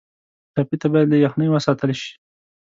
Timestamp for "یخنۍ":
1.25-1.47